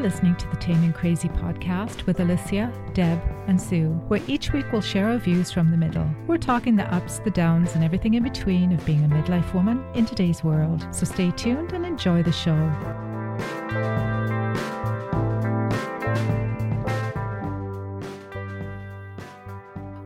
[0.00, 4.80] Listening to the Taming Crazy podcast with Alicia, Deb, and Sue, where each week we'll
[4.80, 6.08] share our views from the middle.
[6.26, 9.84] We're talking the ups, the downs, and everything in between of being a midlife woman
[9.94, 10.86] in today's world.
[10.90, 12.56] So stay tuned and enjoy the show.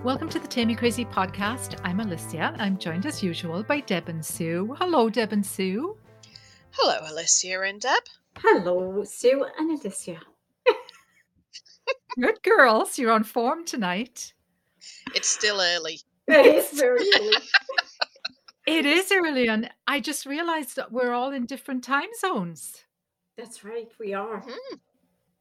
[0.02, 1.78] Welcome to the Taming Crazy podcast.
[1.84, 2.56] I'm Alicia.
[2.58, 4.74] I'm joined as usual by Deb and Sue.
[4.80, 5.96] Hello, Deb and Sue.
[6.72, 8.02] Hello, Alicia and Deb.
[8.38, 10.20] Hello, Sue and Alicia.
[12.20, 12.98] Good girls.
[12.98, 14.32] You're on form tonight.
[15.14, 16.00] It's still early.
[16.28, 17.36] It is very early.
[18.66, 22.84] It is early, and I just realized that we're all in different time zones.
[23.36, 24.42] That's right, we are.
[24.42, 24.78] Mhm.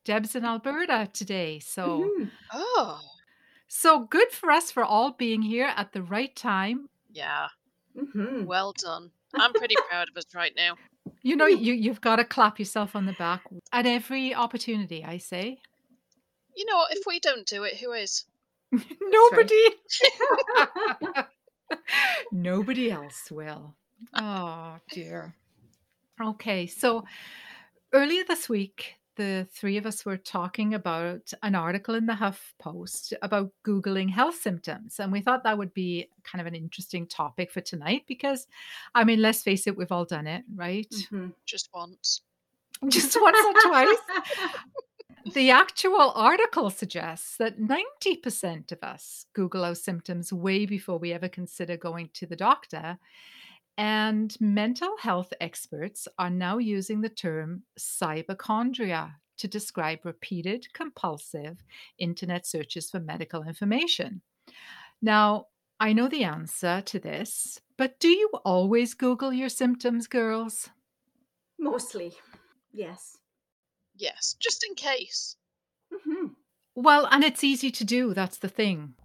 [0.03, 2.31] Deb's in Alberta today, so Mhm.
[2.51, 2.99] Oh,
[3.67, 6.89] so good for us for all being here at the right time.
[7.11, 7.47] yeah.
[7.95, 8.45] Mhm.
[8.45, 9.11] Well done.
[9.35, 10.75] I'm pretty proud of us right now.
[11.23, 11.63] You know, hmm.
[11.63, 15.03] you you've got to clap yourself on the back at every opportunity.
[15.03, 15.59] I say,
[16.55, 16.95] You know what?
[16.95, 18.25] If we don't do it, who is?
[19.01, 19.69] nobody,
[22.31, 23.75] nobody else will.
[24.13, 25.35] Oh dear.
[26.21, 27.05] Okay, so
[27.93, 32.53] earlier this week, the three of us were talking about an article in the Huff
[32.59, 34.99] Post about Googling health symptoms.
[34.99, 38.47] And we thought that would be kind of an interesting topic for tonight because,
[38.95, 40.89] I mean, let's face it, we've all done it, right?
[40.89, 41.33] Mhm.
[41.45, 42.21] Just once.
[42.89, 43.97] Just once or twice.
[45.33, 51.29] The actual article suggests that 90% of us Google our symptoms way before we ever
[51.29, 52.99] consider going to the doctor.
[53.77, 61.63] And mental health experts are now using the term cyberchondria to describe repeated compulsive
[61.97, 64.21] internet searches for medical information.
[65.01, 65.47] Now,
[65.79, 70.69] I know the answer to this, but do you always Google your symptoms, girls?
[71.57, 72.13] Mostly,
[72.71, 73.17] yes.
[73.95, 75.37] Yes, just in case.
[75.91, 76.35] Mhm.
[76.75, 78.13] Well, and it's easy to do.
[78.13, 78.95] That's the thing.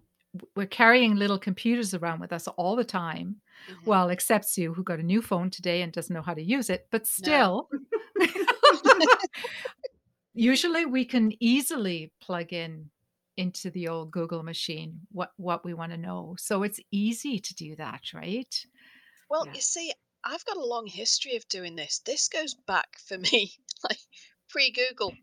[0.54, 3.40] We're carrying little computers around with us all the time.
[3.66, 3.76] Mhm.
[3.84, 6.70] Well, except Sue, who got a new phone today and doesn't know how to use
[6.70, 6.88] it.
[6.90, 7.68] But No.
[7.68, 7.68] still,
[10.34, 12.90] usually we can easily plug in
[13.36, 16.34] into the old Google machine what what we want to know.
[16.38, 18.66] So it's easy to do that, right?
[19.30, 19.52] Well, Yeah.
[19.54, 19.92] you see,
[20.24, 22.00] I've got a long history of doing this.
[22.00, 24.00] This goes back for me, like
[24.48, 25.14] pre Google.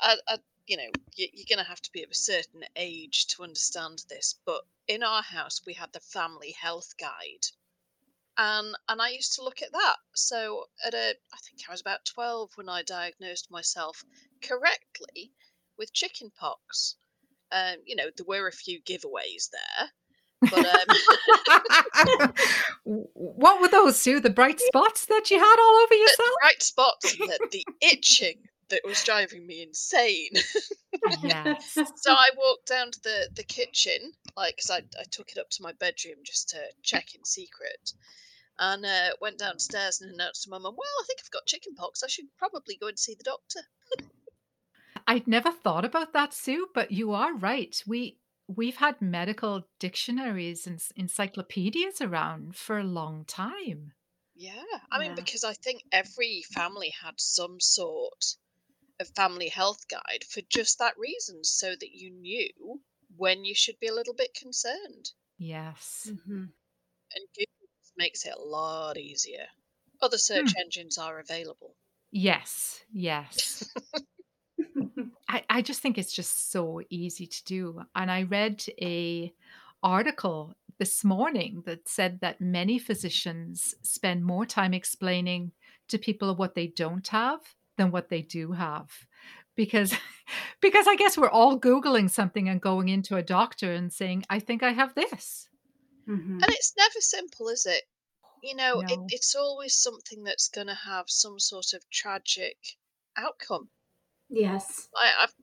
[0.00, 3.42] I, I, you know, you're going to have to be of a certain age to
[3.42, 7.46] understand this, but in our house, we had the family health guide.
[8.38, 9.96] And, and I used to look at that.
[10.14, 14.04] So at a, I think I was about 12 when I diagnosed myself
[14.42, 15.32] correctly
[15.78, 16.96] with chickenpox.
[17.50, 19.90] Um, you know, there were a few giveaways there,
[20.50, 22.32] but um,
[23.12, 24.20] what were those, Sue?
[24.20, 26.16] The bright spots that you had all over yourself?
[26.18, 30.32] the bright spots the, the itching that was driving me insane.
[31.22, 31.74] Yes.
[31.96, 35.50] so I walked down to the, the kitchen, like, 'cause I, I took it up
[35.50, 37.92] to my bedroom just to check in secret.
[38.58, 41.74] And uh, went downstairs and announced to my mum, Well, I think I've got chicken
[41.74, 42.02] pox.
[42.02, 43.60] I should probably go and see the doctor.
[45.06, 47.82] I'd never thought about that, Sue, but you are right.
[47.86, 53.92] We we've had medical dictionaries and encyclopedias around for a long time.
[54.34, 54.62] Yeah.
[54.90, 55.14] I mean, Yeah.
[55.16, 58.36] because I think every family had some sort
[59.00, 62.80] of family health guide for just that reason, so that you knew
[63.16, 65.12] when you should be a little bit concerned.
[65.38, 66.06] Yes.
[66.06, 66.52] Mhm.
[67.14, 69.46] and Google makes it a lot easier.
[70.00, 71.76] Other search engines are available.
[72.10, 72.84] Yes.
[72.92, 73.70] Yes.
[75.28, 77.82] I, I just think it's just so easy to do.
[77.94, 79.32] And I read a
[79.82, 85.52] article this morning that said that many physicians spend more time explaining
[85.88, 87.40] to people what they don't have
[87.82, 88.90] than what they do have.
[89.56, 89.92] Because
[90.60, 94.38] because I guess we're all Googling something and going into a doctor and saying, I
[94.38, 95.48] think I have this.
[96.08, 96.42] Mhm.
[96.42, 97.82] And it's never simple, is it?
[98.42, 102.56] You know, it, it's always something that's going to have some sort of tragic
[103.16, 103.68] outcome.
[104.28, 104.88] Yes.
[104.96, 105.34] I, I've,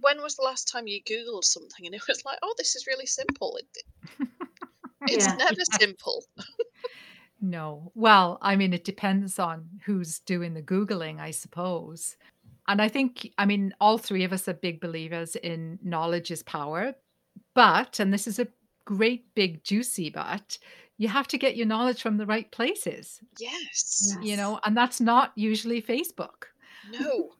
[0.00, 2.88] when was the last time you Googled something and it was like, oh, this is
[2.88, 3.56] really simple?
[3.56, 4.28] It,
[5.06, 5.36] it's Yeah.
[5.36, 6.24] never simple.
[7.44, 7.92] No.
[7.94, 12.16] Well, I mean, it depends on who's doing the Googling, I suppose.
[12.68, 16.42] And I think, I mean, all three of us are big believers in knowledge is
[16.42, 16.94] power.
[17.54, 18.48] But, and this is a
[18.86, 20.56] great big juicy but,
[20.96, 24.16] you have to get your knowledge from the right places, Yes.
[24.22, 26.44] you know, and that's not usually Facebook.
[26.92, 27.30] No.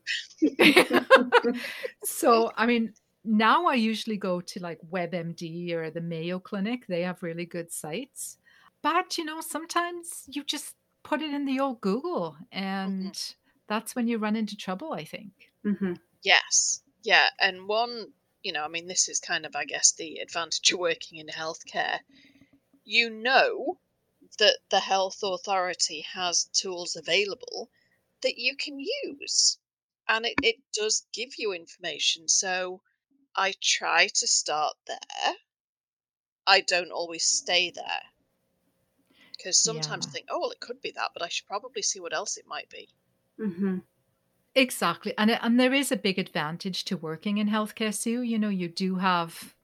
[2.04, 2.92] so, I mean,
[3.24, 6.86] now I usually go to like WebMD or the Mayo Clinic.
[6.86, 8.36] They have really good sites.
[8.84, 13.18] But, you know, sometimes you just put it in the old Google and
[13.66, 15.52] that's when you run into trouble, I think.
[15.64, 16.00] Mhm.
[16.22, 16.84] Yes.
[17.02, 17.30] Yeah.
[17.40, 18.14] And one,
[18.44, 21.26] you know, I mean, this is kind of, I guess, the advantage of working in
[21.26, 22.00] healthcare.
[22.84, 23.80] You know
[24.38, 27.70] that the health authority has tools available
[28.22, 29.58] that you can use.
[30.08, 32.28] And it, it does give you information.
[32.28, 32.82] So
[33.36, 35.36] I try to start there.
[36.46, 38.00] I don't always stay there.
[39.36, 40.10] Because sometimes Yeah.
[40.10, 42.36] I think, oh, well, it could be that, but I should probably see what else
[42.36, 42.88] it might be.
[43.38, 43.78] Mm-hmm.
[44.54, 45.14] Exactly.
[45.18, 48.22] And and there is a big advantage to working in healthcare, Sue.
[48.22, 49.54] You know, you do have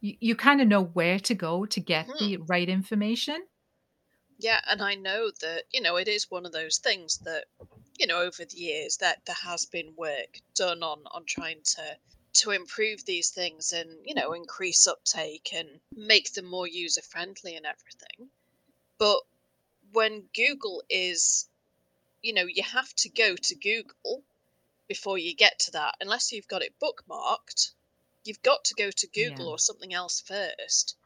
[0.00, 2.18] you, you kind of know where to go to get Mhm.
[2.18, 3.46] the right information.
[4.38, 7.46] Yeah, and I know that, you know, it is one of those things that,
[7.98, 11.98] you know, over the years that there has been work done on on trying to
[12.34, 17.54] to improve these things and, you know, increase uptake and make them more user friendly
[17.54, 18.30] and everything.
[18.98, 19.18] But
[19.92, 21.48] when Google is,
[22.22, 24.22] you know, you have to go to Google
[24.88, 27.72] before you get to that unless you've got it bookmarked.
[28.24, 29.52] You've got to go to Google Yeah.
[29.52, 30.96] or something else first.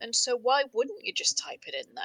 [0.00, 2.04] And so why wouldn't you just type it in there?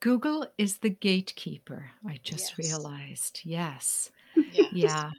[0.00, 1.90] Google is the gatekeeper.
[2.06, 2.58] I just Yes.
[2.58, 3.40] realized.
[3.44, 4.10] Yes.
[4.52, 4.64] Yeah.
[4.72, 5.10] Yeah.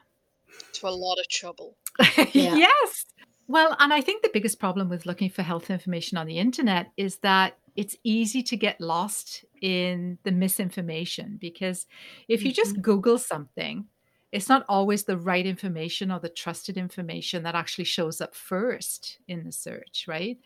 [0.73, 1.75] To a lot of trouble.
[2.33, 2.55] Yeah.
[2.55, 3.05] yes.
[3.47, 6.91] Well, and I think the biggest problem with looking for health information on the internet
[6.97, 11.85] is that it's easy to get lost in the misinformation because
[12.27, 12.81] if you just mm-hmm.
[12.81, 13.85] Google something,
[14.33, 19.19] it's not always the right information or the trusted information that actually shows up first
[19.29, 20.38] in the search, right?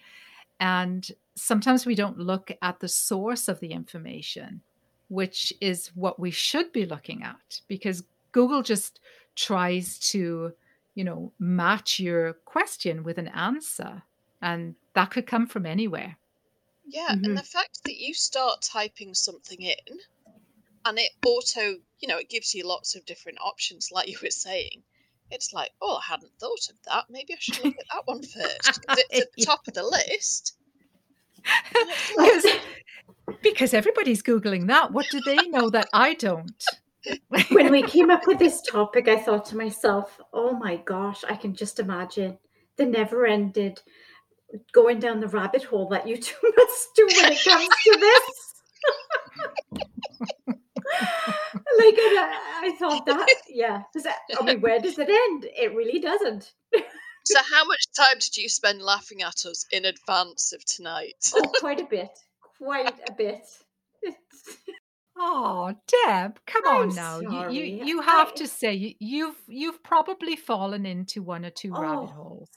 [0.59, 4.61] And sometimes we don't look at the source of the information,
[5.07, 8.99] which is what we should be looking at because Google just
[9.35, 10.53] tries to
[10.95, 14.03] you know, match your question with an answer.
[14.41, 16.17] And that could come from anywhere.
[16.91, 17.23] Yeah, Mhm.
[17.25, 19.99] and the fact that you start typing something in
[20.83, 24.29] and it auto, you know, it gives you lots of different options, like you were
[24.29, 24.83] saying.
[25.29, 27.05] It's like, oh, I hadn't thought of that.
[27.09, 28.85] Maybe I should look at that one first.
[28.85, 30.57] 'cause it's at the top of the list.
[31.45, 32.61] And it's like, Because,
[33.41, 34.91] because everybody's Googling that.
[34.91, 36.61] What do they know that I don't?
[37.51, 41.35] when we came up with this topic, I thought to myself, oh my gosh, I
[41.37, 42.37] can just imagine
[42.75, 43.81] the never ended
[44.73, 48.53] going down the rabbit hole that you two must do when it comes to this.
[50.47, 53.83] like, and I, I thought that, yeah.
[53.93, 55.45] Does that, I mean, where does it end?
[55.57, 56.51] It really doesn't.
[57.25, 61.31] so, how much time did you spend laughing at us in advance of tonight?
[61.35, 62.09] Oh, quite a bit.
[62.57, 63.45] Quite a bit.
[65.23, 65.75] Oh,
[66.05, 67.19] Deb, come I'm on now.
[67.19, 71.51] You, you you have I- to say you, you've you've probably fallen into one or
[71.51, 72.07] two oh, rabbit Oh.
[72.07, 72.49] holes.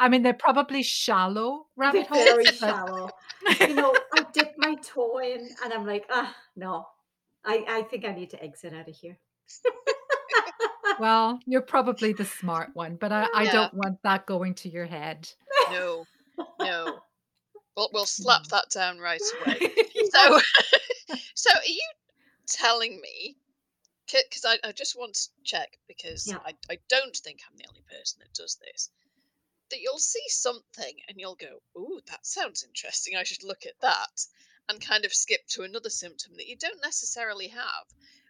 [0.00, 2.24] I mean, they're probably shallow rabbit holes.
[2.24, 3.10] very but- shallow.
[3.60, 6.86] you know, I dip my toe in and I'm like, ah, no.
[7.44, 9.16] I, I think I need to exit out of here.
[10.98, 13.52] well, you're probably the smart one, but I, I Yeah.
[13.52, 15.28] don't want that going to your head.
[15.70, 16.04] No,
[16.60, 16.98] no.
[17.76, 19.58] We'll, we'll slap that down right away.
[20.10, 20.40] So,
[21.34, 21.80] so are you
[22.48, 23.36] telling me?
[24.06, 26.38] Because I, I just want to check because Yeah.
[26.44, 28.90] I, I don't think I'm the only person that does this.
[29.70, 33.16] That you'll see something and you'll go, "Ooh, that sounds interesting.
[33.16, 34.26] I should look at that,"
[34.68, 37.86] and kind of skip to another symptom that you don't necessarily have,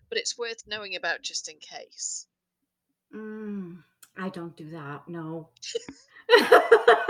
[0.09, 2.27] but it's worth knowing about just in case.
[3.15, 3.83] Mm,
[4.17, 5.09] I don't do that.
[5.09, 5.51] No.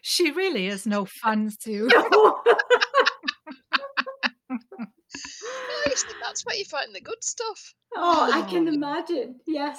[0.00, 1.88] She really is no fun, Sue.
[1.94, 2.40] no.
[4.50, 7.74] Well, that's where you find the good stuff.
[7.96, 8.72] oh, I can Oh.
[8.72, 9.40] imagine.
[9.46, 9.78] Yes.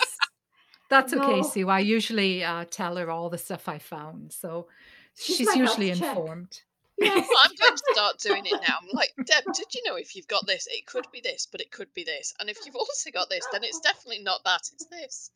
[0.89, 1.41] That's okay, No.
[1.43, 1.69] Sue.
[1.69, 4.67] I usually uh, tell her all the stuff I found, so
[5.15, 6.17] She's she's my health usually check.
[6.17, 6.61] informed.
[7.01, 7.29] Yes.
[7.29, 8.75] Well, I'm going to start doing it now.
[8.81, 11.61] I'm like, Deb, did you know if you've got this, it could be this, but
[11.61, 12.33] it could be this.
[12.41, 15.31] And if you've also got this, then it's definitely not that, it's this.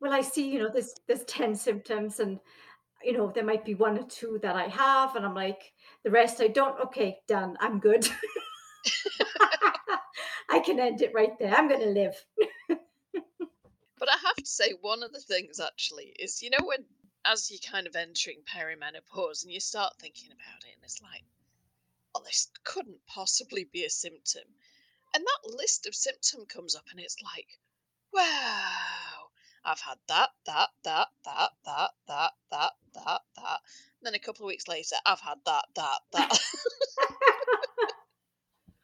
[0.00, 2.40] Well, I see, you know, there's there's 10 symptoms and
[3.02, 5.72] you know, there might be one or two that I have, and I'm like,
[6.04, 6.78] the rest I don't.
[6.86, 7.56] Okay, done.
[7.60, 8.08] I'm good.
[10.50, 11.54] I can end it right there.
[11.54, 12.14] I'm gonna live.
[14.48, 16.86] To say, one of the things actually is, you know, when
[17.26, 21.22] as you're kind of entering perimenopause and you start thinking about it, and it's like,
[22.14, 24.44] oh, this couldn't possibly be a symptom.
[25.14, 27.58] And that list of symptom comes up, and it's like,
[28.10, 29.28] wow,
[29.66, 33.60] I've had that, that, that, that, that, that, that, that, that.
[34.00, 36.38] And then a couple of weeks later, I've had that, that, that.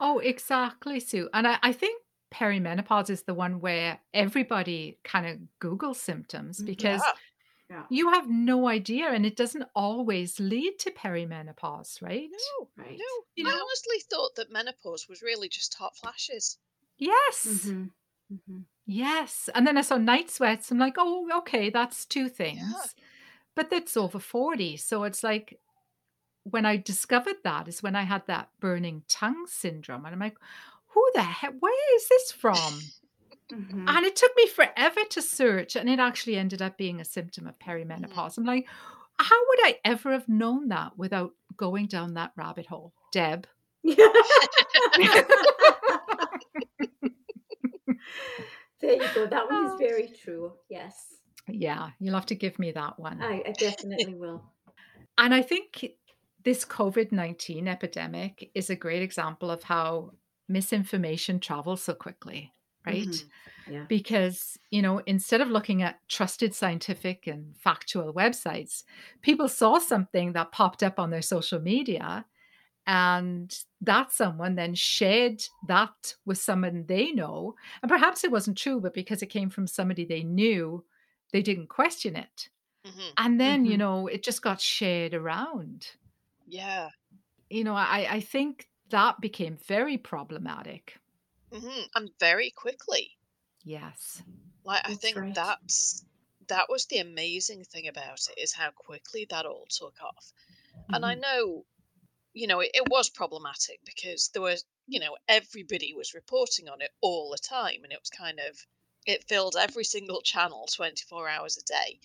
[0.01, 1.31] Oh, exactly, Sue.
[1.33, 2.03] And I, I think
[2.35, 7.13] perimenopause is the one where everybody kind of Google symptoms Mm, because Yeah.
[7.71, 7.87] Yeah.
[7.89, 12.29] you have no idea and it doesn't always lead to perimenopause, right?
[12.31, 12.99] No, Right.
[12.99, 13.25] no.
[13.37, 16.59] You I know- honestly thought that menopause was really just hot flashes.
[16.99, 17.47] Yes.
[17.47, 17.91] Mhm.
[18.33, 18.65] Mhm.
[18.87, 22.29] Yes, and then I saw night sweats, I'm like, "Oh, okay, that's 2 Yeah.
[22.29, 22.95] things."
[23.55, 25.59] But that's over 40, so it's like
[26.45, 30.37] when I discovered that is when I had that burning tongue syndrome, and I'm like,
[30.95, 31.55] "Who the heck?
[31.61, 32.81] where is this from?"
[33.53, 33.89] Mhm.
[33.89, 37.47] And it took me forever to search, and it actually ended up being a symptom
[37.47, 38.39] of perimenopause.
[38.39, 38.67] I'm like,
[39.19, 43.47] "How would I ever have known that without going down that rabbit hole?" Deb.
[48.81, 49.27] There you go.
[49.27, 49.77] That one is Oh.
[49.79, 50.53] very true.
[50.69, 51.15] Yes.
[51.49, 53.23] Yeah, you'll have to give me that one.
[53.23, 54.43] I, I definitely will.
[55.19, 55.85] And I think
[56.43, 60.13] this COVID 19 epidemic is a great example of how
[60.49, 62.53] misinformation travels so quickly,
[62.87, 63.15] right?
[63.15, 63.33] Mhm.
[63.67, 63.89] Yeah.
[63.89, 68.85] Because, you know, instead of looking at trusted scientific and factual websites,
[69.23, 72.27] people saw something that popped up on their social media.
[72.87, 77.57] And that someone then shared that with someone they know.
[77.83, 80.85] And perhaps it wasn't true, but because it came from somebody they knew,
[81.33, 82.51] they didn't question it.
[82.85, 83.79] hmm And then, you Mhm.
[83.79, 85.93] know, it just got shared around.
[86.47, 86.91] Yeah.
[87.51, 90.99] You know, I, I think that became very problematic.
[91.51, 93.17] hmm And very quickly.
[93.65, 94.23] Yes.
[94.65, 95.35] Like I think right.
[95.35, 96.05] that's
[96.49, 100.33] that was the amazing thing about it is how quickly that all took off.
[100.93, 101.17] And I Mhm.
[101.17, 101.67] know,
[102.35, 106.83] you know, it, it was problematic because there was, you know, everybody was reporting on
[106.83, 108.67] it all the time, and it was kind of
[109.07, 112.01] it filled every single channel 24 hours a day.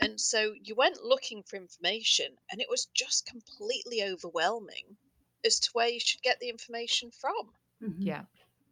[0.00, 4.98] And so you went looking for information, and it was just completely overwhelming
[5.44, 7.54] as to where you should get the information from.
[7.82, 7.96] Mhm.
[7.98, 8.24] Yeah.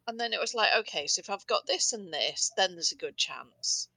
[0.09, 2.93] And then it was like, okay, so if I've got this and this, then there's
[2.93, 3.89] a good chance.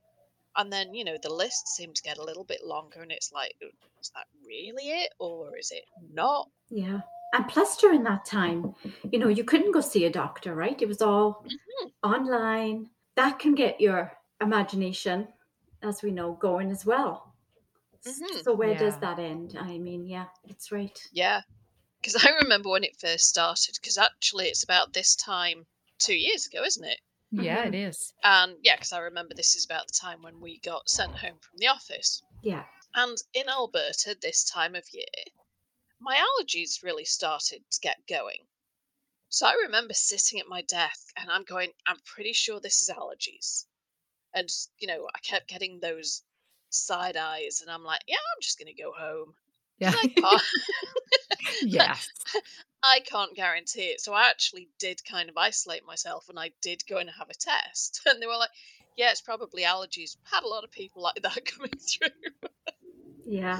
[0.55, 3.31] And then, you know, the list seemed to get a little bit longer, and it's
[3.31, 6.49] like, is that really it, or is it not?
[6.69, 7.01] Yeah.
[7.33, 8.73] And plus, during that time,
[9.11, 10.81] you know, you couldn't go see a doctor, right?
[10.81, 11.93] It was all Mhm.
[12.03, 12.89] online.
[13.15, 15.27] That can get your imagination,
[15.83, 17.35] as we know, going as well.
[18.05, 18.43] S- Mhm.
[18.43, 19.57] So, where does that end?
[19.59, 20.99] I mean, yeah, it's right.
[21.11, 21.41] Yeah.
[22.01, 26.45] Because I remember when it first started, because actually it's about this time two years
[26.45, 27.01] ago, isn't it?
[27.31, 27.67] Yeah, Mhm.
[27.67, 28.13] it is.
[28.23, 31.39] And yeah, because I remember this is about the time when we got sent home
[31.39, 32.23] from the office.
[32.41, 32.65] Yeah.
[32.95, 35.05] And in Alberta, this time of year,
[35.99, 38.47] my allergies really started to get going.
[39.27, 42.89] So I remember sitting at my desk and I'm going, I'm pretty sure this is
[42.89, 43.65] allergies.
[44.33, 46.23] And, you know, I kept getting those
[46.69, 49.35] side eyes and I'm like, yeah, I'm just going to go home.
[49.79, 49.93] Yeah.
[49.95, 50.41] I can't,
[51.61, 52.07] yes.
[52.83, 54.01] I can't guarantee it.
[54.01, 57.33] So I actually did kind of isolate myself and I did go and have a
[57.33, 58.01] test.
[58.07, 58.49] And they were like,
[58.97, 60.17] yeah, it's probably allergies.
[60.23, 62.09] Had a lot of people like that coming through.
[63.25, 63.59] Yeah.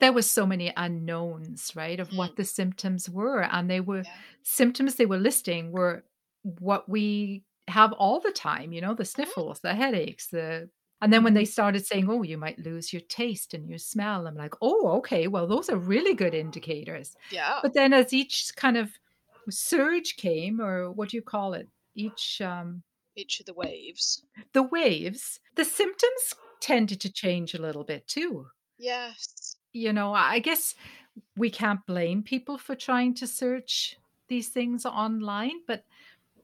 [0.00, 2.16] There were so many unknowns, right, of mm.
[2.16, 3.42] what the symptoms were.
[3.42, 4.14] And they were Yeah.
[4.42, 6.04] symptoms they were listing were
[6.42, 10.68] what we have all the time, you know, the sniffles, the headaches, the
[11.02, 14.26] and then when they started saying, "Oh, you might lose your taste and your smell,"
[14.28, 15.28] I'm like, "Oh, okay.
[15.28, 17.62] Well, those are really good indicators." Yeah.
[17.62, 18.92] But then as each kind of
[19.50, 21.68] surge came, or what do you call it?
[21.94, 24.22] Each um Each of the waves.
[24.52, 28.48] the waves, the symptoms tended to change a little bit too.
[28.76, 29.56] Yes.
[29.72, 30.74] You know, I guess
[31.36, 33.96] we can't blame people for trying to search
[34.28, 35.86] these things online, but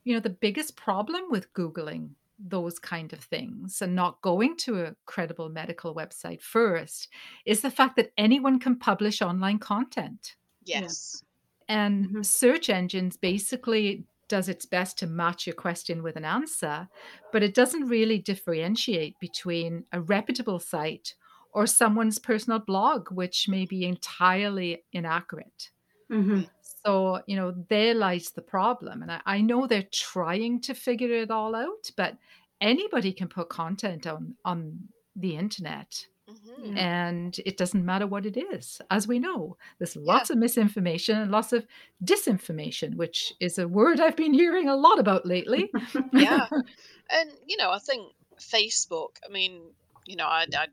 [0.04, 4.84] you know, the biggest problem with googling those kind of things and not going to
[4.84, 7.08] a credible medical website first
[7.44, 10.36] is the fact that anyone can publish online content.
[10.74, 10.80] Yeah.
[10.80, 11.22] Yes.
[11.68, 12.22] And Mhm.
[12.22, 16.88] search engines basically does its best to match your question with an answer,
[17.32, 21.14] but it doesn't really differentiate between a reputable site
[21.52, 25.70] or someone's personal blog, which may be entirely inaccurate.
[26.10, 26.42] hmm
[26.84, 29.02] So, you know, there lies the problem.
[29.02, 32.16] And I, I know they're trying to figure it all out, but
[32.60, 34.78] anybody can put content on on
[35.16, 40.28] the internet hmm and it doesn't matter what it is as we know there's lots
[40.28, 41.66] of misinformation and lots of
[42.04, 45.70] disinformation which is a word i've been hearing a lot about lately
[46.12, 46.48] Yeah.
[47.10, 49.62] And, you know, I think Facebook, I mean,
[50.04, 50.66] you know, I, I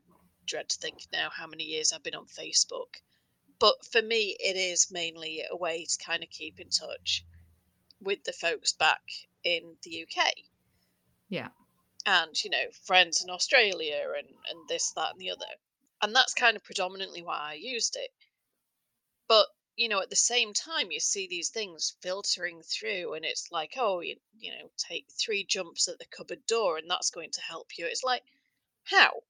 [0.46, 3.00] dread to think now how many years I've been on Facebook.
[3.58, 7.24] But for me, it is mainly a way to kind of keep in touch
[8.00, 9.02] with the folks back
[9.44, 10.32] in the UK.
[11.28, 11.48] Yeah.
[12.04, 15.46] And, you know, friends in Australia and, and this, that, and the other.
[16.02, 18.10] And that's kind of predominantly why I used it.
[19.28, 23.50] But, you know, at the same time, you see these things filtering through, and it's
[23.50, 27.30] like, oh, you, you know, take three jumps at the cupboard door, and that's going
[27.32, 27.86] to help you.
[27.86, 28.22] It's like,
[28.84, 29.22] how?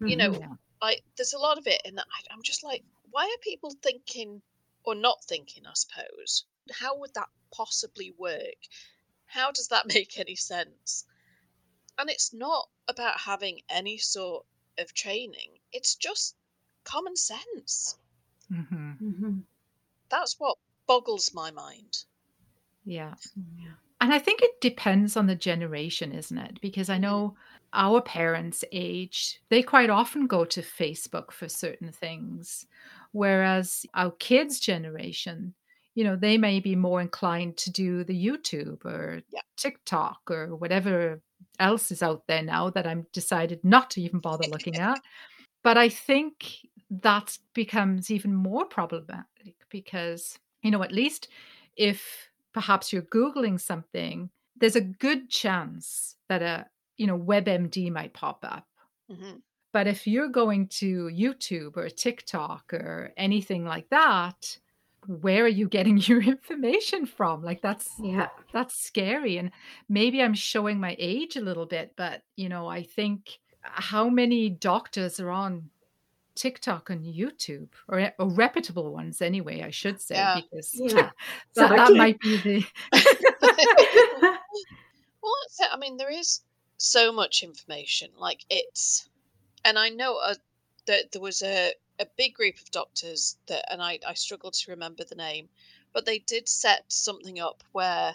[0.00, 0.40] You know, Mhm.
[0.40, 0.56] Yeah.
[0.82, 2.84] like there's a lot of it and I, i'm just like
[3.14, 4.42] why are people thinking
[4.84, 8.60] or not thinking i suppose how would that possibly work
[9.26, 11.06] how does that make any sense
[11.98, 14.46] And it's not about having any sort
[14.78, 16.36] of training, it's just
[16.84, 17.98] common sense.
[18.50, 19.46] hmm Mhm.
[20.08, 20.56] That's what
[20.86, 22.06] boggles my mind.
[22.84, 23.14] Yeah.
[23.56, 23.74] Yeah.
[24.00, 26.60] And I think it depends on the generation, isn't it?
[26.60, 26.98] Because I Mhm.
[26.98, 27.36] know
[27.72, 32.66] our parents' age, they quite often go to Facebook for certain things.
[33.14, 35.54] Whereas our kids' generation,
[35.94, 39.42] you know, they may be more inclined to do the YouTube or Yeah.
[39.56, 41.22] TikTok or whatever
[41.60, 45.00] else is out there now that I'm decided not to even bother looking at.
[45.62, 51.28] But I think that becomes even more problematic because, you know, at least
[51.76, 58.14] if perhaps you're Googling something, there's a good chance that a, you know, WebMD might
[58.14, 58.68] pop up.
[59.08, 59.36] hmm
[59.74, 64.56] But if you're going to YouTube or TikTok or anything like that,
[65.08, 67.42] where are you getting your information from?
[67.42, 68.28] Like that's Yeah.
[68.52, 69.50] that's scary and
[69.88, 74.48] maybe i'm showing my age a little bit but you know i think how many
[74.48, 75.68] doctors are on
[76.36, 80.40] tiktok and youtube or, eh, or reputable ones anyway i should say Yeah.
[80.40, 81.10] because Yeah.
[81.56, 82.64] that, that might be the
[85.22, 85.32] Well.
[85.72, 86.40] I mean, there is
[86.76, 88.10] so much information.
[88.18, 89.08] Like it's,
[89.64, 90.34] and I know uh,
[90.86, 94.70] that there was a, a big group of doctors that, and I, I struggle to
[94.70, 95.48] remember the name,
[95.92, 98.14] but they did set something up where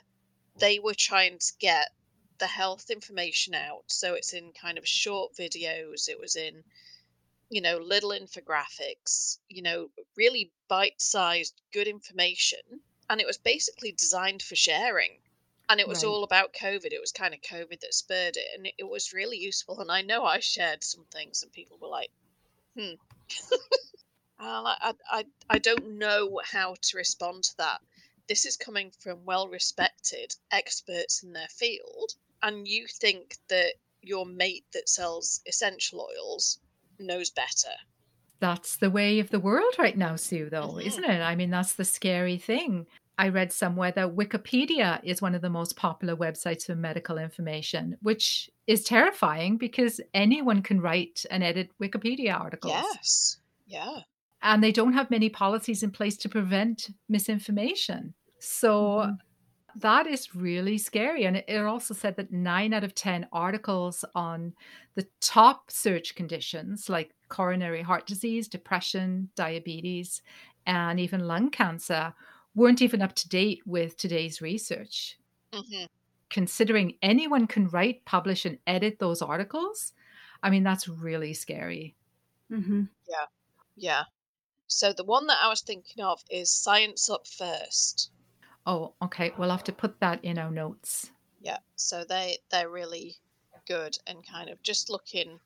[0.58, 1.90] they were trying to get
[2.38, 3.84] the health information out.
[3.88, 6.08] So it's in kind of short videos.
[6.08, 6.64] It was in,
[7.50, 9.40] you know, little infographics.
[9.50, 12.60] You know, really bite-sized, good information,
[13.10, 15.18] and it was basically designed for sharing
[15.70, 16.10] and it was Right.
[16.10, 16.92] all about COVID.
[16.92, 19.80] It was kind of COVID that spurred it, and it, was really useful.
[19.80, 22.12] And I know I shared some things, and people were like,
[22.76, 22.96] "Hmm."
[24.40, 27.82] I, I, I, don't know how to respond to that.
[28.28, 34.66] This is coming from well-respected experts in their field, and you think that your mate
[34.74, 36.60] that sells essential oils
[37.00, 37.76] knows better.
[38.40, 40.86] that's the way of the world right now sue though Mhm.
[40.86, 42.88] isn't it i mean that's the scary thing
[43.20, 47.98] i read somewhere that wikipedia is one of the most popular websites for medical information
[48.02, 53.42] which is terrifying because anyone can write and edit wikipedia articles Yes.
[53.66, 54.04] Yeah.
[54.42, 58.14] and they don't have many policies in place to prevent misinformation.
[58.40, 59.20] So Mhm.
[59.76, 61.26] that is really scary.
[61.26, 64.54] And it it also said that nine out of 10 articles on
[64.96, 70.22] the top search conditions like coronary heart disease, depression, diabetes,
[70.66, 72.14] and even lung cancer
[72.56, 75.18] weren't even up to date with today's research.
[75.54, 75.86] hmm
[76.30, 79.94] Considering anyone can write, publish, and edit those articles,
[80.44, 81.96] I mean, that's really scary.
[82.52, 82.90] Mhm.
[83.08, 83.26] Yeah.
[83.76, 84.04] Yeah.
[84.68, 88.12] So the one that I was thinking of is Science Up First.
[88.68, 89.34] Oh, okay.
[89.38, 91.10] We'll have to put that in our notes.
[91.42, 93.16] Yeah, so they they're really
[93.68, 95.40] good and kind of just looking,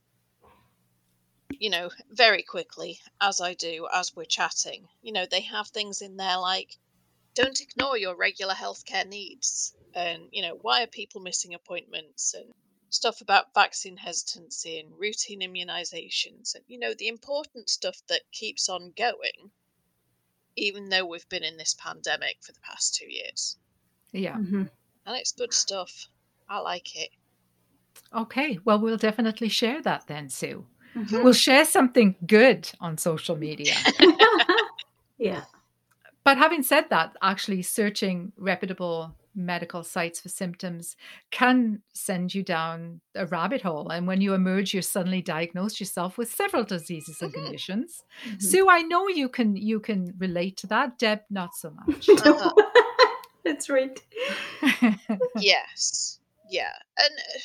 [1.50, 4.90] you know, very quickly as I do as we're chatting.
[5.02, 6.78] You know, they have things in there like
[7.36, 12.46] don't ignore your regular healthcare needs, and you know why are people missing appointments and
[12.90, 18.70] stuff about vaccine hesitancy and routine immunizations and you know the important stuff that keeps
[18.70, 19.52] on going,
[20.56, 23.58] even though we've been in this pandemic for the past two years,
[24.12, 24.36] Yeah.
[24.36, 24.70] Mhm.
[25.06, 26.08] and it's good stuff.
[26.48, 27.10] I like it.
[28.14, 28.60] Okay.
[28.64, 30.68] Well, we'll definitely share that then, Sue.
[30.94, 31.24] Mhm.
[31.24, 33.74] We'll share something good on social media.
[35.18, 35.46] yeah.
[36.24, 40.96] But having said that, actually searching reputable medical sites for symptoms
[41.32, 43.90] can send you down a rabbit hole.
[43.90, 47.44] And when you emerge, you're suddenly diagnosed yourself with several diseases and Mhm.
[47.44, 48.04] conditions.
[48.26, 48.42] Mhm.
[48.42, 51.00] Sue, I know you can you can relate to that.
[51.00, 52.08] Deb, not so much.
[52.26, 52.54] Uh-huh.
[53.44, 54.00] That's right.
[55.36, 57.40] yes yeah and uh,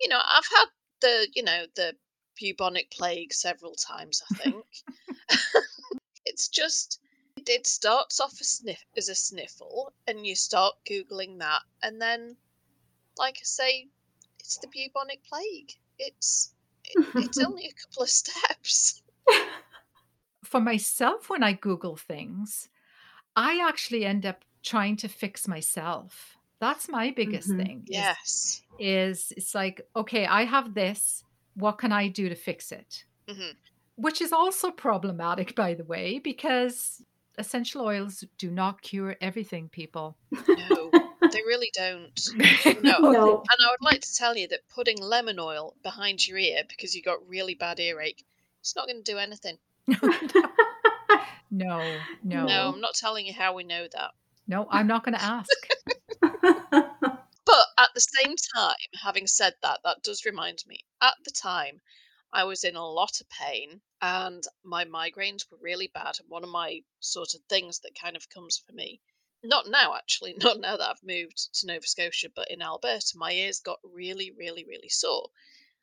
[0.00, 0.66] you know i've had
[1.00, 1.94] the you know the
[2.38, 4.64] bubonic plague several times i think
[6.24, 7.00] it's just
[7.48, 12.36] it starts off a sniff as a sniffle and you start googling that and then
[13.18, 13.88] like i say
[14.40, 16.54] it's the bubonic plague it's
[16.84, 19.02] it, it's only a couple of steps
[20.44, 22.68] For myself, when I Google things,
[23.36, 26.36] I actually end up trying to fix myself.
[26.60, 27.56] That's my biggest Mhm.
[27.56, 27.80] thing.
[27.88, 31.24] is- yes is it's like, okay, I have this.
[31.54, 33.04] What can I do to fix it?
[33.28, 33.52] hmm
[33.96, 37.02] Which is also problematic, by the way, because
[37.38, 40.16] essential oils do not cure everything, people.
[40.48, 40.90] no
[41.32, 42.20] they really don't
[42.82, 42.98] No.
[42.98, 43.36] No.
[43.38, 46.94] And I would like to tell you that putting lemon oil behind your ear because
[46.94, 48.24] you got really bad earache,
[48.60, 49.58] it's not going to do anything.
[51.50, 54.10] no, no, No, I'm not telling you how we know that.
[54.46, 55.50] no, I'm not going to ask.
[57.46, 60.80] But at the same time, having said that, that does remind me.
[61.00, 61.80] At the time,
[62.36, 66.16] I was in a lot of pain and my migraines were really bad.
[66.20, 69.00] And one of my sort of things that kind of comes for me,
[69.42, 73.32] not now actually, not now that I've moved to Nova Scotia, but in Alberta, my
[73.32, 75.30] ears got really, really, really sore.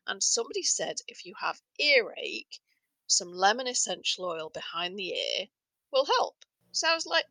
[0.06, 2.60] And somebody said if you have earache,
[3.08, 5.48] some lemon essential oil behind the ear
[5.90, 6.44] will help.
[6.70, 7.26] So I was like,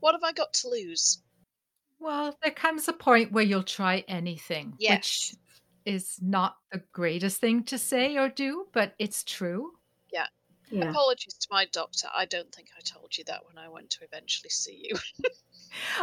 [0.00, 1.22] what have I got to lose?
[1.98, 4.98] Well, there comes a point where you'll try anything, Yes.
[4.98, 5.34] which
[5.86, 9.72] is not the greatest thing to say or do, but it's true.
[10.68, 10.90] Yeah.
[10.90, 12.08] Apologies to my doctor.
[12.12, 14.96] I don't think I told you that when I went to eventually see you.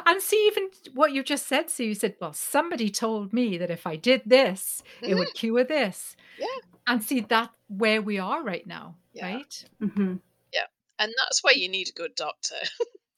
[0.06, 3.72] And see, even what you just said, so you said, well, somebody told me that
[3.72, 6.16] if I did this, it would cure this.
[6.38, 6.46] Yeah.
[6.86, 9.34] And see, that where we are right now, Yeah.
[9.34, 9.66] right?
[9.80, 10.16] hmm
[10.54, 10.68] Yeah.
[11.00, 12.56] and that's why you need a good doctor.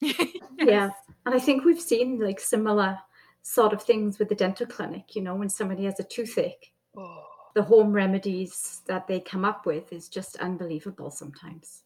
[0.58, 0.90] Yeah.
[1.26, 2.98] And I think we've seen like similar
[3.46, 7.24] sort of things with the dental clinic, you know, when somebody has a toothache, Oh,
[7.54, 11.84] the home remedies that they come up with is just unbelievable sometimes.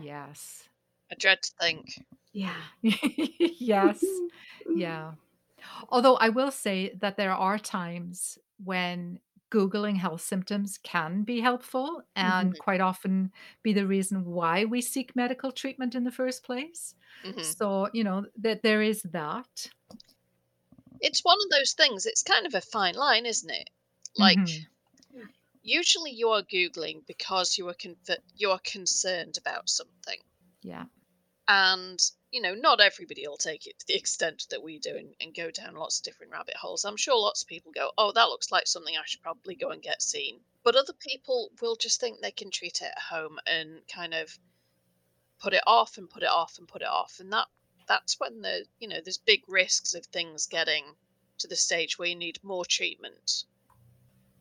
[0.00, 0.68] Yes.
[1.10, 1.98] I dread to think.
[2.32, 2.56] Yeah.
[2.82, 4.02] yes.
[4.74, 5.12] Yeah.
[5.90, 12.02] Although I will say that there are times when Googling health symptoms can be helpful
[12.16, 13.30] and quite often
[13.62, 16.94] be the reason why we seek medical treatment in the first place.
[17.24, 17.44] Mhm.
[17.44, 19.68] So, you know, that there is that.
[21.04, 22.06] It's one of those things.
[22.06, 23.68] It's kind of a fine line, isn't it?
[24.16, 25.28] Like, Mhm.
[25.62, 30.20] usually you are googling because you are conf- you are concerned about something,
[30.62, 30.86] Yeah.
[31.46, 35.14] and you know not everybody will take it to the extent that we do and,
[35.20, 36.84] and go down lots of different rabbit holes.
[36.84, 39.70] I'm sure lots of people go, "Oh, that looks like something I should probably go
[39.70, 43.38] and get seen," but other people will just think they can treat it at home
[43.46, 44.38] and kind of
[45.38, 47.48] put it off and put it off and put it off, and that
[47.86, 50.96] that's when the you know there's big risks of things getting
[51.38, 53.44] to the stage where you need more treatment.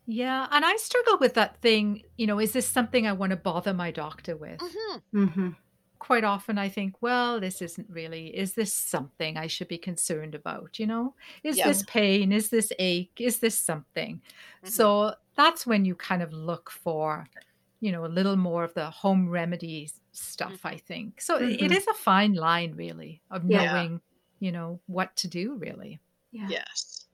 [0.06, 0.48] Yeah.
[0.52, 3.74] And I struggle with that thing, you know, is this something I want to bother
[3.74, 4.62] my doctor with?
[4.62, 5.50] hmm hmm
[6.00, 10.36] quite often I think, well, this isn't really, is this something I should be concerned
[10.36, 10.78] about?
[10.78, 11.64] You know, is Yeah.
[11.64, 12.34] this pain?
[12.34, 13.14] Is this ache?
[13.22, 14.22] Is this something?
[14.62, 14.94] Mhm.
[14.94, 17.30] So that's when you kind of look for,
[17.84, 20.86] you know, a little more of the home remedy stuff, I mm-hmm.
[20.86, 21.22] think.
[21.22, 23.66] So it- it is a fine line, really, of Yeah.
[23.66, 24.02] knowing,
[24.40, 26.00] you know, what to do, really.
[26.32, 26.48] Yeah.
[26.48, 27.08] Yes.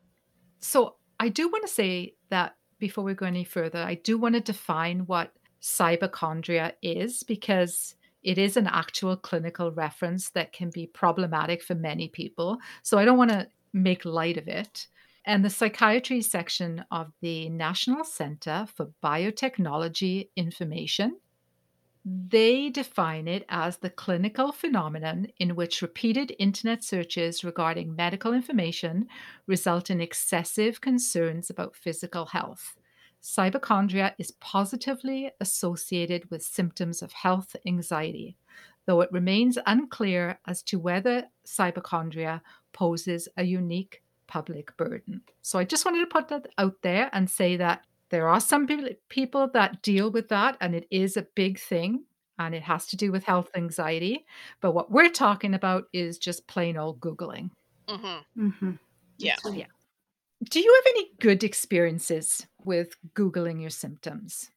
[0.60, 4.36] So I do want to say that before we go any further, I do want
[4.36, 10.86] to define what cyberchondria is because it is an actual clinical reference that can be
[10.86, 12.60] problematic for many people.
[12.84, 14.88] So I don't want to make light of it.
[15.26, 21.18] And the psychiatry section of the National Center for Biotechnology Information
[22.06, 29.08] they define it as the clinical phenomenon in which repeated internet searches regarding medical information
[29.48, 32.78] result in excessive concerns about physical health.
[33.22, 38.38] Cyberchondria is positively associated with symptoms of health anxiety,
[38.86, 45.22] though it remains unclear as to whether cyberchondria poses a unique public burden.
[45.42, 48.66] So I just wanted to put that out there and say that there are some
[48.66, 52.06] people, people that deal with that, and it is a big thing,
[52.38, 54.26] and it has to do with health anxiety.
[54.62, 57.50] But what we're talking about is just plain old Googling.
[57.90, 58.72] hmm hmm
[59.18, 59.36] Yeah.
[59.54, 59.66] Yeah.
[60.44, 64.50] Do you have any good experiences with Googling your symptoms?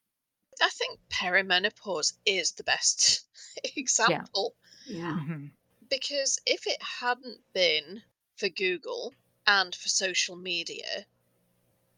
[0.62, 3.24] I think perimenopause is the best
[3.76, 4.54] example
[4.86, 5.18] Yeah.
[5.18, 5.50] Mhm.
[5.90, 8.02] because if it hadn't been
[8.36, 9.12] for Google
[9.46, 11.06] and for social media,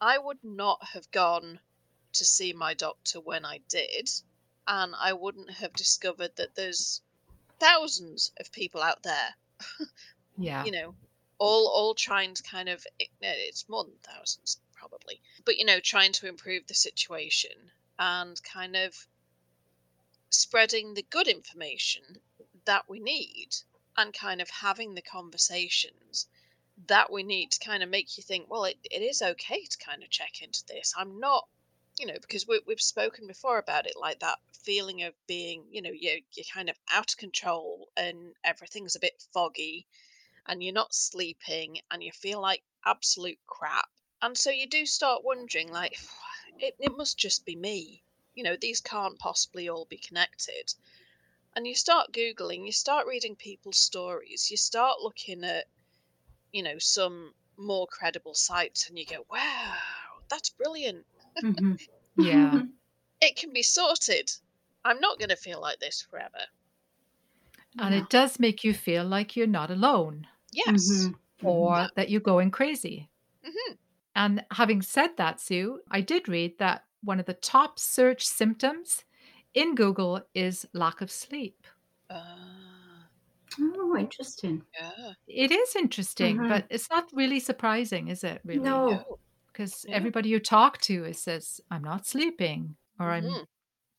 [0.00, 1.60] I would not have gone
[2.12, 4.08] to see my doctor when I did,
[4.66, 7.02] and I wouldn't have discovered that there's
[7.60, 9.36] thousands of people out there,
[10.36, 10.64] Yeah.
[10.64, 10.96] you know,
[11.38, 15.80] all all trying to kind of eh, it's more than thousands probably, but you know,
[15.80, 19.08] trying to improve the situation and kind of
[20.30, 22.20] spreading the good information
[22.66, 23.48] that we need
[23.96, 26.26] and kind of having the conversations
[26.86, 29.78] that we need to kind of make you think, well, it, it is okay to
[29.78, 30.92] kind of check into this.
[30.96, 31.46] I'm not,
[31.98, 35.82] you know, because we, we've spoken before about it, like that feeling of being, you
[35.82, 39.86] know, you're, you're kind of out of control and everything's a bit foggy
[40.46, 43.88] and you're not sleeping and you feel like absolute crap.
[44.20, 45.98] And so you do start wondering, like,
[46.58, 48.02] it, it must just be me.
[48.34, 50.74] You know, these can't possibly all be connected.
[51.54, 55.66] And you start Googling, you start reading people's stories, you start looking at,
[56.54, 59.74] you know, some more credible sites and you go, wow,
[60.30, 61.04] that's brilliant.
[61.40, 61.74] hmm
[62.16, 62.62] Yeah.
[63.20, 64.30] It can be sorted.
[64.84, 66.46] I'm not going to feel like this forever.
[67.80, 68.02] And Yeah.
[68.02, 71.10] it does make you feel like you're not alone Yes.
[71.10, 71.18] Mhm.
[71.42, 73.10] or that you're going crazy.
[73.44, 73.74] hmm
[74.14, 79.04] And having said that, Sue, I did read that one of the top search symptoms
[79.54, 81.66] in Google is lack of sleep.
[82.10, 82.63] Ah,
[83.60, 84.62] Oh, interesting.
[84.78, 85.12] yeah.
[85.26, 86.48] It is interesting, Mhm.
[86.48, 88.40] but it's not really surprising, is it?
[88.44, 88.60] Really?
[88.60, 88.90] No.
[88.90, 89.18] No.
[89.46, 89.96] Because Yeah.
[89.96, 93.46] everybody you talk to is says, I'm not sleeping, or I'm Mhm.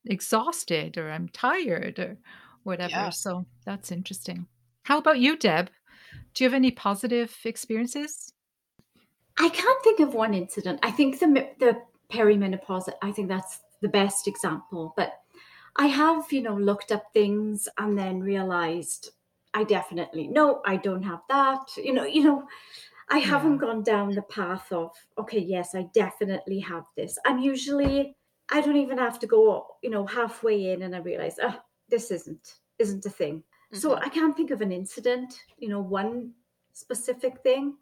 [0.05, 2.17] exhausted, or I'm tired, or
[2.63, 2.91] whatever.
[2.91, 3.09] Yeah.
[3.11, 4.47] So that's interesting.
[4.83, 5.69] How about you, Deb?
[6.33, 8.33] Do you have any positive experiences?
[9.37, 10.79] I can't think of one incident.
[10.83, 12.89] I think the me- the perimenopause.
[13.01, 14.93] I think that's the best example.
[14.95, 15.21] But
[15.77, 19.11] I have, you know, looked up things and then realized
[19.55, 21.77] I definitely no, I don't have that.
[21.77, 22.47] You know, you know,
[23.09, 27.17] I haven't gone down the path of okay, yes, I definitely have this.
[27.25, 28.17] I'm usually,
[28.49, 32.11] I don't even have to go, you know, halfway in, and I realize, oh, this
[32.11, 33.43] isn't isn't a thing.
[33.73, 33.97] So Mhm.
[33.97, 35.43] I can't think of an incident.
[35.57, 36.35] You know, one
[36.73, 37.77] specific thing.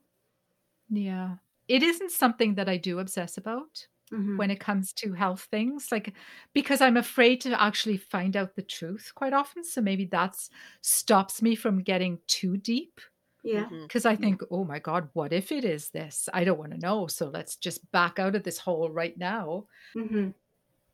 [0.90, 1.38] Yeah.
[1.68, 4.38] It isn't something that I do obsess about Mhm.
[4.38, 6.14] when it comes to health things, like
[6.54, 9.64] because I'm afraid to actually find out the truth quite often.
[9.64, 10.50] So maybe that's
[10.82, 13.00] stops me from getting too deep
[13.44, 13.70] Yeah.
[13.70, 13.88] Mhm.
[13.88, 16.28] because I think, oh my God, what if it is this?
[16.34, 17.08] I don't want to know.
[17.08, 20.32] So let's just back out of this hole right now hmm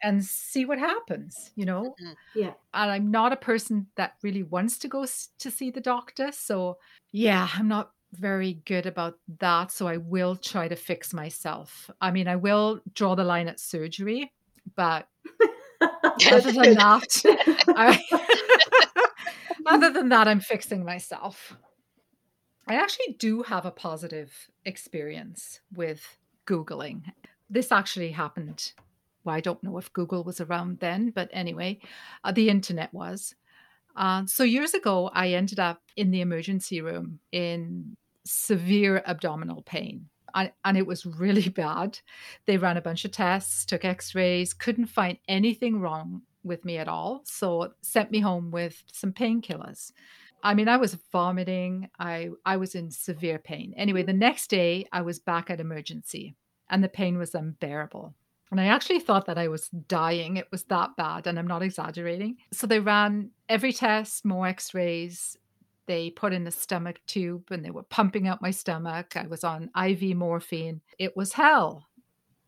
[0.01, 1.97] and see what happens, you know?
[2.33, 2.55] Yeah.
[2.73, 6.31] And I'm not a person that really wants to go s- to see the doctor.
[6.33, 6.79] So
[7.11, 9.71] yeah, I'm not very good about that.
[9.71, 11.89] So I will try to fix myself.
[12.01, 14.31] I mean, I will draw the line at surgery,
[14.75, 15.07] but
[15.81, 17.21] other than that,
[17.75, 18.01] I,
[19.65, 21.55] other than that, I'm fixing myself.
[22.67, 24.31] I actually do have a positive
[24.65, 27.03] experience with Googling.
[27.49, 28.73] This actually happened.
[29.23, 31.79] Well, I don't know if Google was around then, but anyway,
[32.23, 33.35] uh, the internet was.
[33.95, 40.07] Uh, so years ago, I ended up in the emergency room in severe abdominal pain.
[40.33, 41.99] I, and it was really bad.
[42.45, 46.77] They ran a bunch of tests, took x rays, couldn't find anything wrong with me
[46.77, 47.21] at all.
[47.25, 49.91] So sent me home with some painkillers.
[50.41, 51.89] I mean, I was vomiting.
[51.99, 53.73] I, I was in severe pain.
[53.75, 56.35] Anyway, the next day, I was back at emergency
[56.69, 58.15] and the pain was unbearable.
[58.51, 60.37] And I actually thought that I was dying.
[60.37, 61.27] It was that bad.
[61.27, 62.37] And I'm not exaggerating.
[62.51, 65.37] So they ran every test, more x rays.
[65.85, 69.15] They put in a stomach tube and they were pumping out my stomach.
[69.15, 70.81] I was on IV morphine.
[70.97, 71.89] It was hell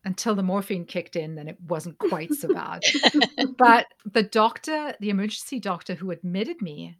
[0.04, 2.82] until the morphine kicked in, then it wasn't quite so bad.
[3.58, 6.96] but the doctor, the emergency doctor who admitted me,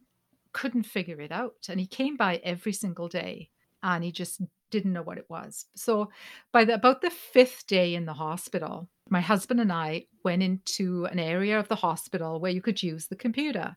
[0.52, 1.66] couldn't figure it out.
[1.68, 3.50] And he came by every single day
[3.82, 4.40] and he just
[4.72, 5.66] didn't know what it was.
[5.76, 6.10] So
[6.50, 11.04] by the, about the fifth day in the hospital, my husband and I went into
[11.06, 13.76] an area of the hospital where you could use the computer.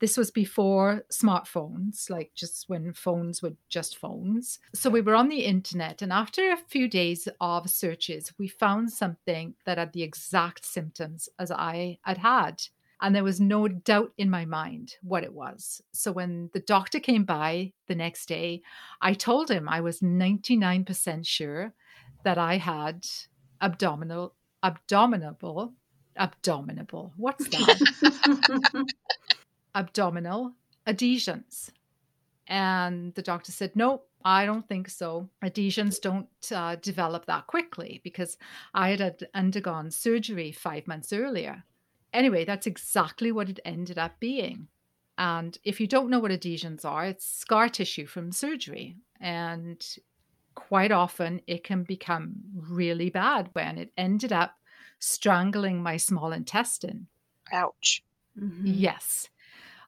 [0.00, 4.58] This was before smartphones, like just when phones were just phones.
[4.74, 8.92] So we were on the internet, and after a few days of searches, we found
[8.92, 12.62] something that had the exact symptoms as I had had.
[13.02, 15.82] And there was no doubt in my mind what it was.
[15.92, 18.62] So when the doctor came by the next day,
[19.00, 21.74] I told him I was 99% sure
[22.22, 23.04] that I had
[23.60, 25.72] abdominal, abdominable,
[26.16, 27.12] abdominable.
[27.16, 28.86] What's that?
[29.74, 30.52] abdominal
[30.86, 31.72] adhesions.
[32.46, 35.28] And the doctor said, no, I don't think so.
[35.42, 38.36] Adhesions don't uh, develop that quickly because
[38.74, 41.64] I had undergone surgery five months earlier.
[42.12, 44.68] Anyway, that's exactly what it ended up being.
[45.18, 48.96] And if you don't know what adhesions are, it's scar tissue from surgery.
[49.20, 49.84] And
[50.54, 54.56] quite often it can become really bad when it ended up
[55.00, 57.08] strangling my small intestine.
[57.52, 58.02] Ouch.
[58.36, 58.84] Mhm.
[58.84, 59.28] Yes,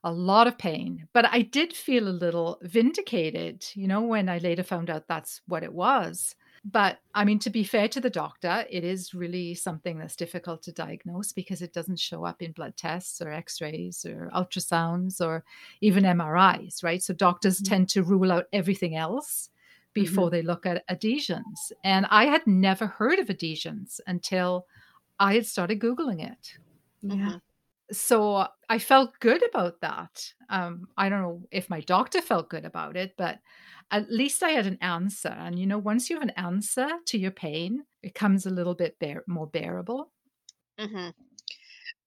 [0.04, 1.08] a lot of pain.
[1.12, 5.42] But I did feel a little vindicated, you know, when I later found out that's
[5.46, 6.36] what it was.
[6.64, 10.62] But I mean, to be fair to the doctor, it is really something that's difficult
[10.62, 15.20] to diagnose because it doesn't show up in blood tests or x rays or ultrasounds
[15.20, 15.44] or
[15.82, 17.02] even MRIs, right?
[17.02, 17.74] So doctors Mhm.
[17.74, 19.50] tend to rule out everything else
[19.92, 21.70] before they look at adhesions.
[21.84, 24.66] And I had never heard of adhesions until
[25.18, 26.58] I had started Googling it
[27.02, 27.38] Yeah.
[27.92, 30.32] so I felt good about that.
[30.48, 33.40] Um, I don't know if my doctor felt good about it, but
[33.90, 35.28] at least I had an answer.
[35.28, 38.74] And you know, once you have an answer to your pain, it comes a little
[38.74, 40.12] bit bear- more bearable.
[40.78, 41.10] hmm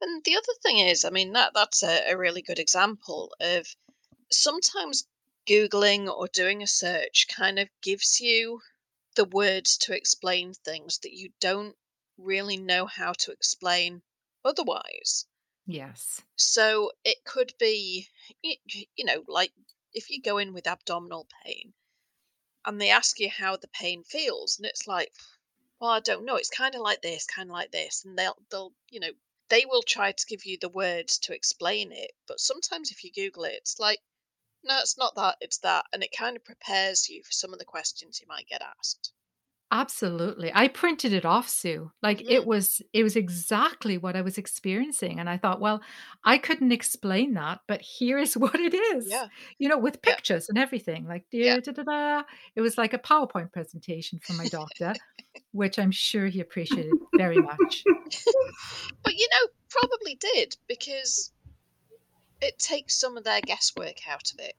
[0.01, 3.75] And the other thing is, I mean, that that's a, a really good example of
[4.31, 5.07] sometimes
[5.47, 8.61] Googling or doing a search kind of gives you
[9.15, 11.77] the words to explain things that you don't
[12.17, 14.03] really know how to explain
[14.45, 15.27] otherwise.
[15.67, 16.25] Yes.
[16.37, 18.07] So it could be,
[18.41, 19.53] you know, like
[19.97, 21.73] if you go in with abdominal pain
[22.63, 25.11] and they ask you how the pain feels, and it's like,
[25.79, 26.35] well, I don't know.
[26.35, 29.11] It's kind of like this, kind of like this, and they'll they'll you know
[29.49, 33.11] they will try to give you the words to explain it, but sometimes if you
[33.11, 34.01] Google it, it's like
[34.63, 37.59] no, it's not that, it's that, and it kind of prepares you for some of
[37.59, 39.11] the questions you might get asked.
[39.69, 40.49] Absolutely.
[40.53, 41.91] I printed it off, Sue.
[42.01, 42.31] Like Mhm.
[42.31, 45.81] it was it was exactly what I was experiencing and I thought, well,
[46.23, 49.07] I couldn't explain that, but here is what it is.
[49.09, 49.27] Yeah,
[49.59, 51.05] You know, with yeah, pictures and everything.
[51.05, 51.59] Like yeah.
[51.59, 52.23] da, da, da.
[52.55, 54.95] It was like a PowerPoint presentation from my doctor,
[55.51, 57.83] which I'm sure he appreciated very much.
[59.03, 61.33] But you know, probably did because
[62.41, 64.55] it takes some of their guesswork out of it.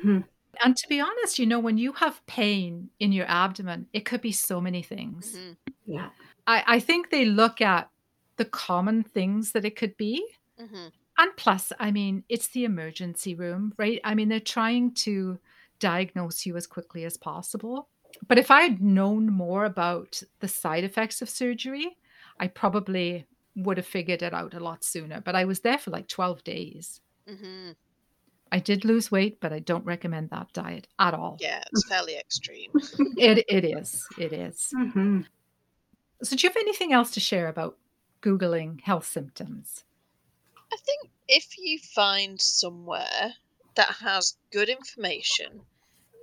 [0.00, 0.20] hmm
[0.62, 4.20] And to be honest, you know, when you have pain in your abdomen, it could
[4.20, 5.32] be so many things.
[5.34, 5.52] hmm
[5.86, 6.10] Yeah.
[6.46, 7.88] I, I think they look at
[8.36, 10.24] the common things that it could be.
[10.58, 10.88] hmm
[11.18, 14.00] And plus, I mean, it's the emergency room, right?
[14.04, 15.38] I mean, they're trying to
[15.78, 17.88] diagnose you as quickly as possible.
[18.28, 21.96] But if I had known more about the side effects of surgery,
[22.38, 25.20] I probably would have figured it out a lot sooner.
[25.20, 27.00] But I was there for like 12 days.
[27.26, 27.72] hmm
[28.52, 31.38] I did lose weight, but I don't recommend that diet at all.
[31.40, 32.70] Yeah, it's fairly extreme.
[33.16, 34.06] It, it is.
[34.18, 34.68] It is.
[34.74, 35.22] hmm
[36.22, 37.78] So, do you have anything else to share about
[38.20, 39.84] Googling health symptoms?
[40.70, 43.32] I think if you find somewhere
[43.74, 45.62] that has good information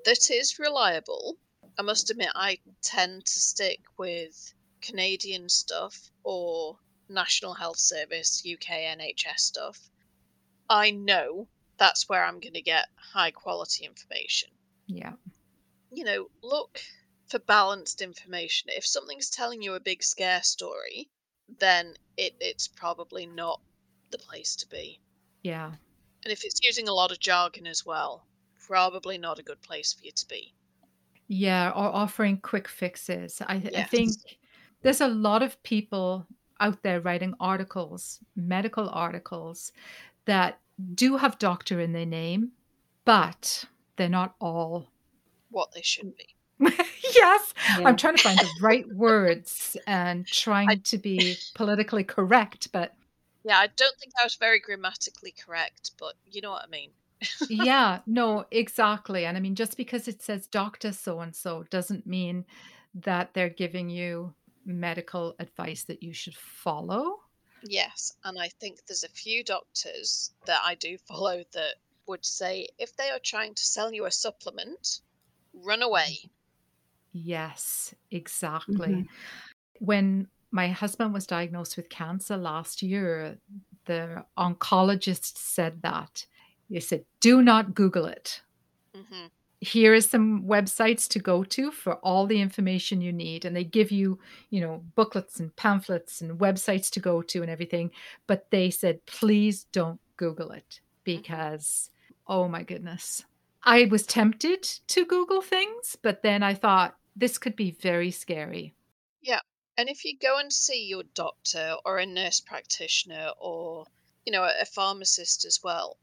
[0.06, 1.36] that is reliable,
[1.80, 6.78] I must admit I tend to stick with Canadian stuff or
[7.10, 9.80] National Health Service, UK NHS stuff.
[10.70, 11.48] I know
[11.80, 14.50] that's where I'm going to get high quality information.
[14.88, 15.14] Yeah.
[15.92, 16.80] You know, look
[17.28, 18.70] for balanced information.
[18.72, 21.10] If something's telling you a big scare story,
[21.60, 23.62] then it, it's probably not
[24.12, 25.00] the place to be.
[25.44, 25.72] Yeah.
[26.24, 28.26] And if it's using a lot of jargon as well,
[28.68, 30.54] probably not a good place for you to be.
[31.28, 31.70] Yeah.
[31.70, 33.42] Or offering quick fixes.
[33.48, 34.12] I, I think
[34.82, 36.28] there's a lot of people
[36.60, 39.72] out there writing articles, medical articles,
[40.26, 40.60] that
[40.96, 42.52] do have doctor in their name,
[43.06, 43.66] but
[43.96, 44.88] they're not all.
[45.52, 46.36] What they should be.
[47.16, 47.54] yes.
[47.78, 47.88] Yeah.
[47.88, 52.94] I'm trying to find the right words and trying I- to be politically correct, but
[53.44, 56.92] Yeah, I don't think I was very grammatically correct, but you know what I mean.
[57.50, 59.26] yeah, no, exactly.
[59.26, 62.46] And I mean, just because it says doctor so and so doesn't mean
[62.94, 64.34] that they're giving you
[64.66, 67.20] medical advice that you should follow.
[67.64, 71.76] Yes, and I think there's a few doctors that I do follow that
[72.08, 75.02] would say if they are trying to sell you a supplement,
[75.54, 76.18] run away.
[77.12, 78.90] Yes, exactly.
[78.90, 79.08] Mhm.
[79.80, 83.40] When my husband was diagnosed with cancer last year,
[83.86, 86.26] the oncologist said that.
[86.70, 88.42] He said, do not Google it.
[88.94, 89.28] hmm
[89.62, 93.64] here is some websites to go to for all the information you need and they
[93.64, 94.18] give you
[94.50, 97.92] you know booklets and pamphlets and websites to go to and everything
[98.26, 101.90] but they said please don't google it because
[102.28, 103.26] oh my goodness
[103.64, 108.74] i was tempted to google things but then i thought this could be very scary
[109.22, 109.42] Yeah.
[109.78, 113.86] And if you go and see your doctor or a nurse practitioner or,
[114.26, 115.98] you know, a pharmacist as well,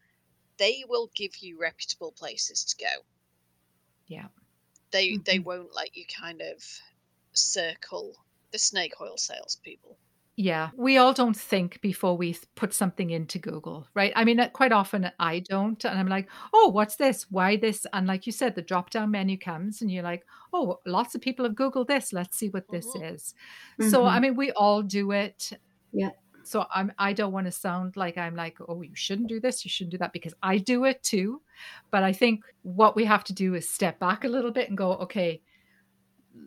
[0.57, 2.90] they will give you reputable places to go.
[4.09, 4.29] Yeah.
[4.90, 5.45] They they Mhm.
[5.45, 6.81] won't let you kind of
[7.33, 9.99] circle the snake oil salespeople.
[10.38, 14.49] yeah we all don't think before we put something into google right i mean uh,
[14.51, 18.33] quite often i don't and i'm like oh what's this why this and like you
[18.33, 21.87] said the drop down menu comes and you're like oh lots of people have googled
[21.87, 23.03] this let's see what this Mhm.
[23.03, 23.33] is
[23.81, 24.21] so i Mhm.
[24.21, 25.53] mean we all do it
[25.92, 26.11] Yeah.
[26.46, 29.64] So i'm i don't want to sound like i'm like oh you shouldn't do this
[29.64, 31.40] you shouldn't do that because i do it too.
[31.90, 34.78] But i think what we have to do is step back a little bit and
[34.78, 35.40] go okay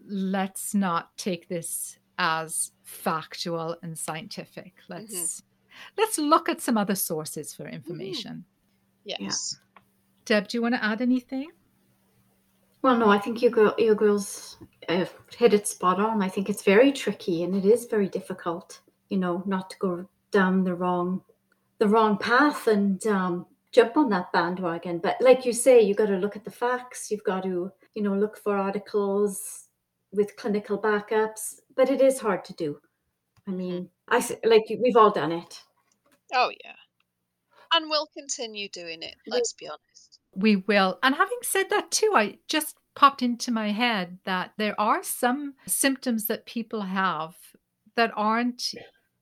[0.08, 4.74] let's not take this as factual and scientific.
[4.90, 5.44] Let's
[5.98, 8.46] let's look at some other sources for information.
[9.06, 9.58] Yes.
[10.26, 11.50] deb do you want to add anything?
[12.82, 14.58] Well, no, I think your girl, your girls
[14.88, 15.06] uh,
[15.36, 16.22] hit it spot on.
[16.22, 18.80] I think it's very tricky and it is very difficult,
[19.10, 21.22] you know, not to go down the wrong,
[21.80, 25.00] the wrong path and um, jump on that bandwagon.
[25.00, 27.10] But like you say, you got to look at the facts.
[27.12, 29.66] You've got to, you know, look for articles
[30.12, 31.60] with clinical backups.
[31.76, 32.80] But it is hard to do.
[33.48, 35.62] I mean, I s- like we've all done it.
[36.34, 36.76] Oh yeah.
[37.74, 40.20] And we'll continue doing it, let's be honest.
[40.34, 44.80] we will and having said that too i just popped into my head that there
[44.80, 47.36] are some symptoms that people have
[47.96, 48.74] that aren't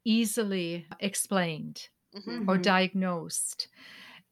[0.07, 3.67] easily explained hmm or diagnosed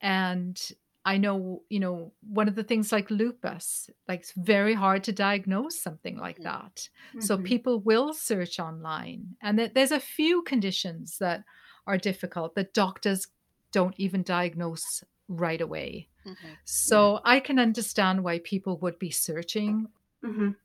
[0.01, 0.71] and
[1.07, 5.11] I know, you know, one of the things like lupus, like it's very hard to
[5.11, 6.43] diagnose something like Mm.
[6.43, 6.89] that.
[7.19, 7.37] So Mhm.
[7.37, 9.37] people will search online.
[9.41, 11.43] And that there's a few conditions that
[11.85, 13.27] are difficult that doctors
[13.71, 16.09] don't even diagnose right away.
[16.25, 16.57] Mhm.
[16.65, 19.89] So I can understand why people would be searching
[20.21, 20.55] Mhm.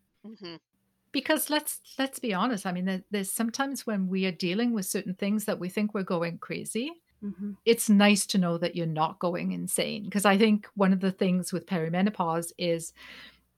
[1.12, 2.66] Because let's let's be honest.
[2.66, 5.92] I mean, there, there's sometimes when we are dealing with certain things that we think
[5.94, 6.92] we're going crazy.
[7.22, 7.56] Mhm.
[7.66, 11.12] It's nice to know that you're not going insane because I think one of the
[11.12, 12.92] things with perimenopause is,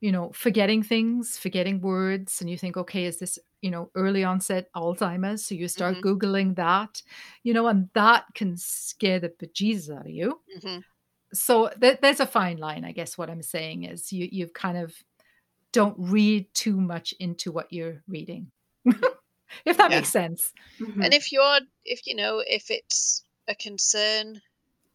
[0.01, 4.25] you know, forgetting things, forgetting words, and you think, okay, is this you know early
[4.25, 5.47] onset Alzheimer's?
[5.47, 6.03] So you start Mhm.
[6.03, 7.03] googling that,
[7.45, 10.41] you know, and that can scare the bejesus out of you.
[10.47, 10.83] Mhm.
[11.35, 13.17] So th- there's a fine line, I guess.
[13.17, 14.95] What I'm saying is, you you've kind of
[15.73, 18.51] don't read too much into what you're reading,
[19.65, 19.97] if that Yeah.
[19.99, 20.53] makes sense.
[20.79, 21.05] Mhm.
[21.05, 24.43] And if you're, if you know, if it's a concern,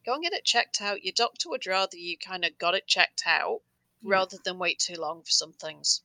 [0.05, 1.03] go and get it checked out.
[1.03, 3.61] Your doctor would rather you kind of got it checked out
[4.01, 4.11] Yeah.
[4.11, 6.01] rather than wait too long for some things.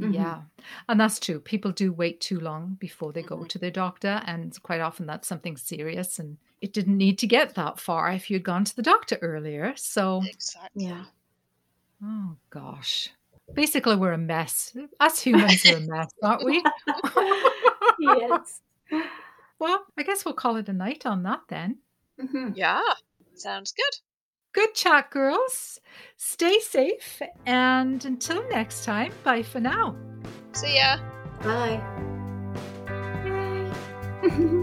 [0.00, 0.14] Mhm.
[0.14, 0.42] Yeah.
[0.88, 1.40] And that's true.
[1.40, 3.48] People do wait too long before they go Mhm.
[3.48, 4.22] to their doctor.
[4.26, 6.18] And quite often that's something serious.
[6.18, 9.74] And it didn't need to get that far if you'd gone to the doctor earlier.
[9.76, 10.84] So, Exactly.
[10.84, 11.06] Yeah.
[12.02, 13.10] oh gosh.
[13.54, 14.76] Basically, we're a mess.
[15.00, 16.62] Us humans are a mess, aren't we?
[17.98, 18.60] yes.
[19.58, 21.78] Well, I guess we'll call it a night on that then.
[22.20, 22.52] Mhm.
[22.54, 22.82] Yeah.
[23.34, 24.00] Sounds good.
[24.52, 25.80] Good chat, girls.
[26.18, 27.22] Stay safe.
[27.46, 29.96] And until next time, bye for now.
[30.52, 30.98] See ya.
[31.42, 31.80] Bye.
[34.22, 34.62] Bye.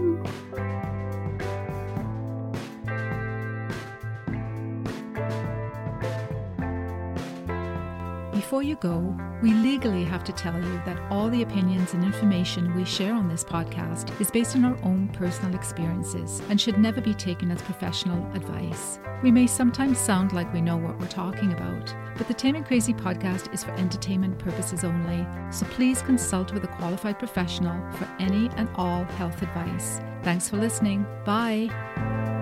[8.54, 12.72] Before you go, we legally have to tell you that all the opinions and information
[12.76, 17.00] we share on this podcast is based on our own personal experiences and should never
[17.00, 19.00] be taken as professional advice.
[19.24, 22.64] We may sometimes sound like we know what we're talking about, but the Tame and
[22.64, 28.08] Crazy podcast is for entertainment purposes only, so please consult with a qualified professional for
[28.20, 30.00] any and all health advice.
[30.22, 31.04] Thanks for listening.
[31.24, 32.33] Bye.